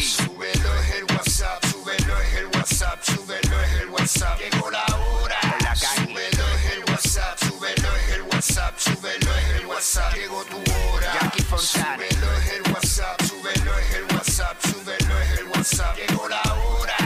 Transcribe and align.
Súbelo 0.00 0.74
es 0.76 0.94
el 0.94 1.04
WhatsApp, 1.16 1.64
súbelo 1.66 2.20
es 2.20 2.34
el 2.34 2.46
WhatsApp, 2.46 3.02
súbelo 3.02 3.60
es 3.62 3.72
el 3.82 3.88
WhatsApp. 3.90 4.38
Llegó 4.38 4.70
la 4.70 4.84
hora. 4.86 5.40
Súbelo 5.74 6.44
es 6.54 6.72
el 6.72 6.84
WhatsApp, 6.90 7.38
súbelo 7.38 7.96
es 7.96 8.08
el 8.14 8.22
WhatsApp, 8.22 8.78
súbelo 8.78 9.34
es 9.36 9.60
el 9.60 9.66
WhatsApp. 9.66 10.14
Llegó 10.14 10.44
tu 10.44 10.58
hora. 10.58 11.32
Súbelo 11.58 12.32
es 12.38 12.52
el 12.52 12.72
WhatsApp, 12.72 13.22
súbelo 13.22 13.78
es 13.78 13.94
el 13.94 14.04
WhatsApp, 14.14 14.56
súbelo 14.62 15.18
es 15.20 15.38
el 15.38 15.46
WhatsApp. 15.48 15.96
Llegó 15.96 16.28
la 16.28 16.42
hora. 16.54 16.96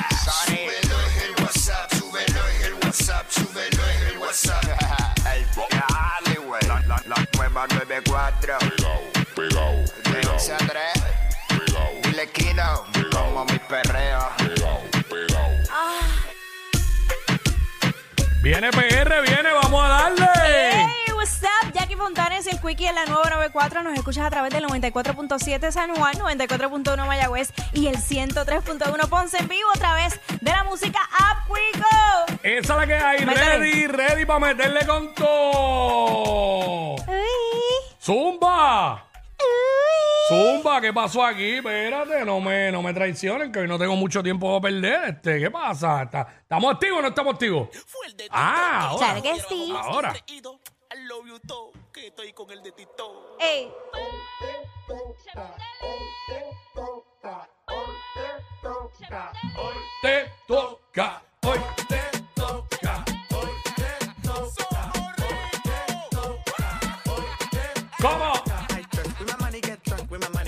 Súbelo 0.47 1.01
es 1.01 1.23
el 1.23 1.43
WhatsApp, 1.43 1.95
súbelo 1.95 2.49
es 2.49 2.65
el 2.67 2.75
WhatsApp, 2.75 3.31
súbelo 3.31 3.89
es 3.89 4.03
el 4.13 4.19
WhatsApp. 4.19 4.65
El 5.33 6.41
güey. 6.41 6.63
La, 6.67 6.81
la, 6.87 7.03
la 7.07 7.27
nueva 7.37 7.67
94. 7.69 8.59
Pegao, 8.59 9.01
pegao, 9.35 9.85
De 10.13 10.29
11 10.29 10.53
a 10.53 10.57
3. 10.59 10.69
pegao, 10.69 10.92
Kino. 12.29 12.85
Como 13.13 13.45
mi 13.47 13.59
perreo. 13.59 14.29
Viene 18.43 18.71
PR, 18.71 19.21
viene, 19.23 19.53
vamos 19.53 19.85
a 19.85 19.89
darle. 19.89 20.27
Hey, 20.35 21.13
what's 21.15 21.43
up? 21.43 21.73
Jackie 21.73 21.95
Fontanes 21.95 22.45
y 22.47 22.51
el 22.51 22.61
Quickie 22.61 22.89
en 22.89 22.97
la 22.97 23.07
nueva 23.07 23.31
94. 23.31 23.83
Nos 23.83 23.95
escuchas 23.95 24.25
a 24.27 24.31
través 24.31 24.53
del 24.53 24.65
94.7 24.65 25.71
San 25.71 25.95
Juan, 25.95 26.15
94.1 26.15 27.07
Mayagüez 27.07 27.53
y 27.73 27.87
el 27.87 27.99
103.1 27.99 29.09
Ponce 29.09 29.39
en 29.39 29.47
vivo 29.47 29.71
a 29.73 29.79
través 29.79 30.19
de 30.41 30.51
la 30.51 30.65
música 30.65 30.99
App 31.13 31.47
Quico. 31.47 31.87
Esa 32.43 32.73
es 32.73 32.79
la 32.81 32.87
que 32.87 32.95
hay, 32.95 33.19
ready, 33.25 33.87
ready 33.87 34.25
para 34.25 34.41
meterle 34.41 34.85
con 34.87 35.15
todo. 35.15 36.97
Zumba. 38.01 39.12
Zumba, 40.33 40.81
¿qué 40.81 40.93
pasó 40.93 41.25
aquí? 41.25 41.57
Espérate, 41.57 42.25
no 42.25 42.41
me, 42.41 42.73
no 42.73 42.81
me 42.83 42.95
traicionen, 42.95 43.53
que 43.53 43.61
hoy 43.61 43.69
no 43.69 43.79
tengo 43.79 43.97
mucho 43.97 44.23
tiempo 44.23 44.49
para 44.61 44.73
perder. 44.73 45.11
Este, 45.17 45.39
¿Qué 45.39 45.51
pasa? 45.51 46.03
¿Está- 46.05 46.27
¿Estamos 46.43 46.73
activos 46.73 46.99
o 47.01 47.03
no 47.03 47.09
estamos 47.09 47.35
activos? 47.35 47.69
Ah, 48.31 48.89
ahora. 48.89 49.07
Claro 49.21 49.23
que 49.23 49.41
sí. 49.49 49.75
Ahora. 49.77 50.15
I 50.95 51.05
love 51.07 51.27
you 51.27 51.39
todo, 51.41 51.73
que 51.93 52.09
estoy 52.09 52.33
con 52.33 52.51
el 52.51 52.63
de 52.63 52.73
Tito. 52.73 53.37
Ey. 53.41 53.71
trunk 69.97 70.11
with 70.11 70.21
my 70.23 70.29
mind. 70.31 70.42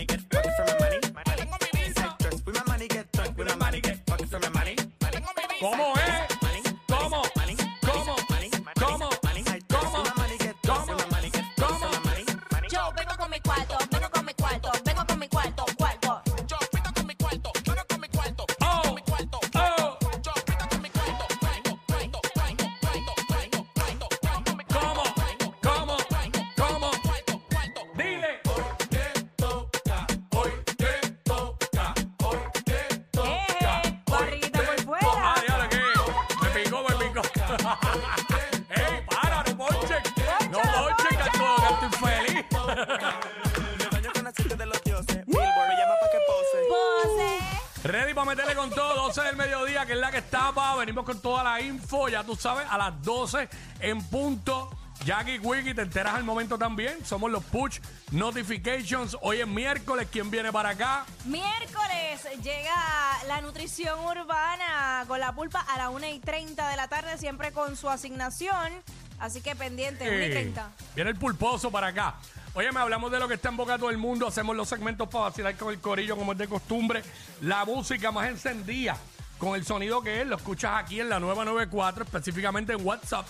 Meterle 48.34 48.56
con 48.56 48.70
todo, 48.70 48.95
12 49.06 49.22
del 49.22 49.36
mediodía, 49.36 49.86
que 49.86 49.92
es 49.92 49.98
la 50.00 50.11
que 50.11 50.18
estaba. 50.18 50.74
Venimos 50.74 51.05
con 51.05 51.20
toda 51.22 51.45
la 51.45 51.61
info, 51.61 52.08
ya 52.08 52.24
tú 52.24 52.34
sabes, 52.34 52.67
a 52.68 52.77
las 52.77 53.00
12 53.00 53.48
en 53.78 54.02
punto. 54.08 54.77
Jackie 55.05 55.39
Wiki, 55.39 55.72
te 55.72 55.83
enteras 55.83 56.14
al 56.14 56.24
momento 56.24 56.58
también. 56.58 57.05
Somos 57.06 57.30
los 57.30 57.45
Push 57.45 57.78
Notifications. 58.11 59.17
Hoy 59.20 59.40
es 59.40 59.46
miércoles, 59.46 60.08
¿quién 60.11 60.33
viene 60.33 60.50
para 60.50 60.70
acá? 60.70 61.05
Miércoles 61.27 62.27
llega 62.42 62.74
la 63.28 63.40
nutrición 63.40 64.00
urbana 64.00 65.05
con 65.06 65.20
la 65.20 65.33
pulpa 65.33 65.61
a 65.61 65.78
las 65.78 65.90
1 65.90 66.05
y 66.08 66.18
30 66.18 66.68
de 66.70 66.77
la 66.77 66.89
tarde, 66.89 67.16
siempre 67.18 67.52
con 67.52 67.77
su 67.77 67.89
asignación. 67.89 68.72
Así 69.20 69.42
que 69.42 69.55
pendiente, 69.55 70.08
1 70.08 70.18
y 70.18 70.24
Eh, 70.24 70.30
30. 70.30 70.70
Viene 70.96 71.11
el 71.11 71.16
pulposo 71.16 71.70
para 71.70 71.86
acá. 71.89 72.14
Oye, 72.55 72.70
me 72.70 72.79
hablamos 72.81 73.11
de 73.11 73.19
lo 73.19 73.27
que 73.27 73.35
está 73.35 73.48
en 73.48 73.57
boca 73.57 73.73
de 73.73 73.79
todo 73.81 73.91
el 73.91 73.98
mundo. 73.98 74.29
Hacemos 74.29 74.55
los 74.55 74.69
segmentos 74.69 75.09
para 75.09 75.25
vacilar 75.25 75.57
con 75.57 75.73
el 75.73 75.81
corillo, 75.81 76.17
como 76.17 76.33
es 76.33 76.39
de 76.39 76.47
costumbre. 76.47 77.03
La 77.41 77.65
música 77.65 78.13
más 78.13 78.29
encendida, 78.29 78.97
con 79.39 79.57
el 79.57 79.67
sonido 79.67 80.03
que 80.03 80.20
es, 80.20 80.27
lo 80.27 80.37
escuchas 80.37 80.73
aquí 80.77 81.01
en 81.01 81.09
la 81.09 81.19
nueva 81.19 81.45
94, 81.45 82.05
específicamente 82.05 82.73
en 82.73 82.87
WhatsApp. 82.87 83.27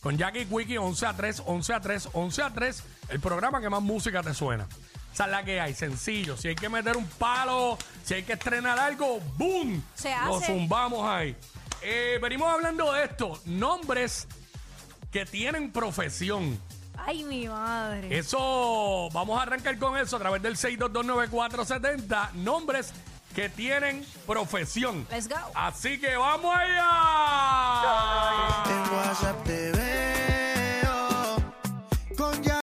Con 0.00 0.16
Jackie 0.16 0.46
Quickie 0.46 0.78
11 0.78 1.06
a 1.06 1.16
3, 1.16 1.42
11 1.46 1.74
a 1.74 1.80
3, 1.80 2.08
11 2.12 2.42
a 2.42 2.50
3, 2.50 2.84
el 3.10 3.20
programa 3.20 3.60
que 3.60 3.68
más 3.68 3.82
música 3.82 4.22
te 4.22 4.32
suena. 4.34 4.66
Esa 5.12 5.24
es 5.24 5.30
la 5.32 5.42
que 5.44 5.60
hay, 5.60 5.74
sencillo. 5.74 6.36
Si 6.36 6.46
hay 6.48 6.54
que 6.54 6.68
meter 6.68 6.96
un 6.96 7.06
palo, 7.06 7.76
si 8.04 8.14
hay 8.14 8.22
que 8.22 8.34
estrenar 8.34 8.78
algo, 8.78 9.18
¡boom! 9.36 9.82
Se 9.96 10.10
Lo 10.24 10.36
hace. 10.36 10.46
zumbamos 10.46 11.04
ahí. 11.06 11.34
Eh, 11.82 12.18
venimos 12.22 12.48
hablando 12.48 12.92
de 12.92 13.04
esto. 13.04 13.40
Nombres 13.46 14.28
que 15.10 15.26
tienen 15.26 15.72
profesión. 15.72 16.58
Ay, 17.06 17.24
mi 17.24 17.48
madre. 17.48 18.16
Eso, 18.16 19.08
vamos 19.12 19.38
a 19.38 19.42
arrancar 19.42 19.78
con 19.78 19.96
eso 19.96 20.16
a 20.16 20.18
través 20.18 20.42
del 20.42 20.56
6229470. 20.56 22.32
Nombres 22.34 22.92
que 23.34 23.48
tienen 23.48 24.04
profesión. 24.26 25.06
Let's 25.10 25.28
go. 25.28 25.36
Así 25.54 26.00
que 26.00 26.16
vamos 26.16 26.54
allá. 26.54 26.90